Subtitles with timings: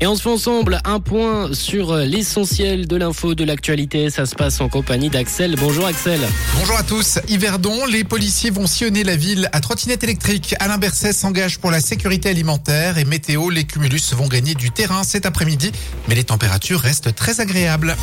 [0.00, 4.10] Et on se fait ensemble un point sur l'essentiel de l'info de l'actualité.
[4.10, 5.56] Ça se passe en compagnie d'Axel.
[5.58, 6.20] Bonjour Axel.
[6.56, 7.18] Bonjour à tous.
[7.28, 10.54] Yverdon, les policiers vont sillonner la ville à trottinette électrique.
[10.60, 15.02] Alain Berset s'engage pour la sécurité alimentaire et météo, les cumulus vont gagner du terrain
[15.02, 15.72] cet après-midi,
[16.08, 17.96] mais les températures restent très agréables.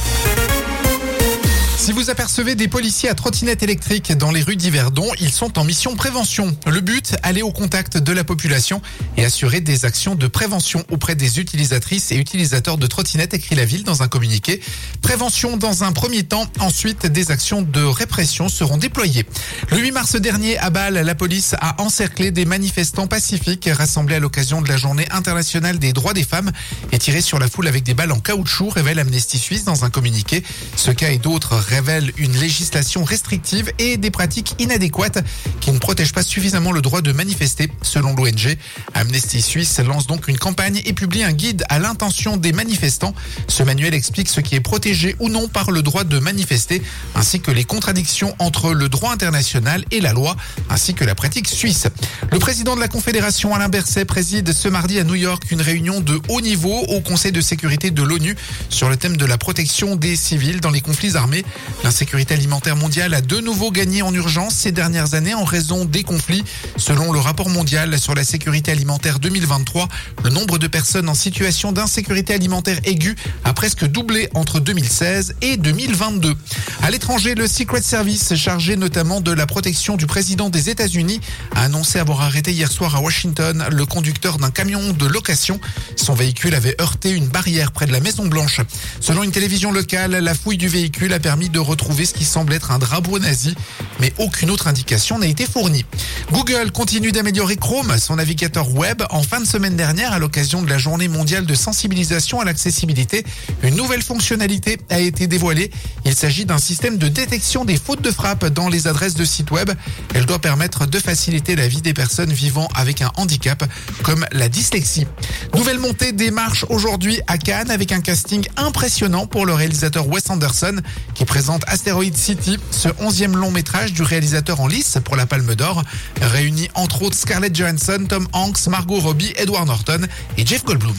[1.78, 5.64] Si vous apercevez des policiers à trottinette électrique dans les rues d'Yverdon, ils sont en
[5.64, 6.56] mission prévention.
[6.66, 8.82] Le but, aller au contact de la population
[9.18, 13.66] et assurer des actions de prévention auprès des utilisatrices et utilisateurs de trottinettes, écrit la
[13.66, 14.62] ville dans un communiqué.
[15.02, 19.26] Prévention dans un premier temps, ensuite des actions de répression seront déployées.
[19.70, 24.20] Le 8 mars dernier, à Bâle, la police a encerclé des manifestants pacifiques rassemblés à
[24.20, 26.52] l'occasion de la journée internationale des droits des femmes
[26.94, 29.90] et tiré sur la foule avec des balles en caoutchouc, révèle Amnesty Suisse dans un
[29.90, 30.42] communiqué.
[30.78, 35.24] Ce cas et d'autres révèle une législation restrictive et des pratiques inadéquates
[35.62, 38.58] qui ne protègent pas suffisamment le droit de manifester, selon l'ONG.
[38.94, 43.14] Amnesty Suisse lance donc une campagne et publie un guide à l'intention des manifestants.
[43.48, 46.82] Ce manuel explique ce qui est protégé ou non par le droit de manifester,
[47.16, 50.36] ainsi que les contradictions entre le droit international et la loi,
[50.70, 51.88] ainsi que la pratique suisse.
[52.32, 56.02] Le président de la Confédération, Alain Berset, préside ce mardi à New York une réunion
[56.02, 58.36] de haut niveau au Conseil de sécurité de l'ONU
[58.70, 61.46] sur le thème de la protection des civils dans les conflits armés.
[61.84, 66.04] L'insécurité alimentaire mondiale a de nouveau gagné en urgence ces dernières années en raison des
[66.04, 66.44] conflits.
[66.78, 69.88] Selon le rapport mondial sur la sécurité alimentaire 2023,
[70.24, 75.58] le nombre de personnes en situation d'insécurité alimentaire aiguë a presque doublé entre 2016 et
[75.58, 76.36] 2022.
[76.82, 81.20] À l'étranger, le Secret Service, chargé notamment de la protection du président des États-Unis,
[81.56, 85.60] a annoncé avoir arrêté hier soir à Washington le conducteur d'un camion de location.
[85.96, 88.62] Son véhicule avait heurté une barrière près de la Maison Blanche.
[89.00, 92.54] Selon une télévision locale, la fouille du véhicule a permis de retrouver ce qui semble
[92.54, 93.56] être un drapeau nazi,
[94.00, 95.86] mais aucune autre indication n'a été fournie.
[96.32, 99.04] Google continue d'améliorer Chrome, son navigateur web.
[99.10, 103.26] En fin de semaine dernière, à l'occasion de la journée mondiale de sensibilisation à l'accessibilité,
[103.64, 105.72] une nouvelle fonctionnalité a été dévoilée.
[106.06, 109.52] Il s'agit d'un système de détection des fautes de frappe dans les adresses de sites
[109.52, 109.72] web.
[110.14, 113.64] Elle doit permettre de faciliter la vie des personnes vivant avec un handicap,
[114.04, 115.08] comme la dyslexie.
[115.54, 120.30] Nouvelle montée des marches aujourd'hui à Cannes avec un casting impressionnant pour le réalisateur Wes
[120.30, 120.76] Anderson
[121.14, 125.56] qui présente Asteroid City, ce onzième long métrage du réalisateur en lice pour la Palme
[125.56, 125.84] d'Or,
[126.22, 130.02] réunit entre autres Scarlett Johansson, Tom Hanks, Margot Robbie, Edward Norton
[130.38, 130.98] et Jeff Goldblum.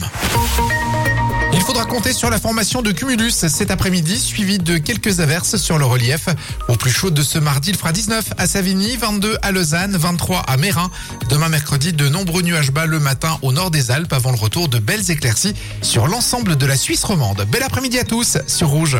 [1.53, 5.77] Il faudra compter sur la formation de Cumulus cet après-midi, suivi de quelques averses sur
[5.77, 6.27] le relief.
[6.67, 10.41] Au plus chaud de ce mardi, il fera 19 à Savigny, 22 à Lausanne, 23
[10.41, 10.91] à Mérin.
[11.29, 14.69] Demain mercredi, de nombreux nuages bas le matin au nord des Alpes avant le retour
[14.69, 17.45] de belles éclaircies sur l'ensemble de la Suisse romande.
[17.51, 18.97] Bel après-midi à tous sur Rouge.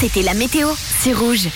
[0.00, 0.68] C'était la météo,
[1.02, 1.48] c'est Rouge.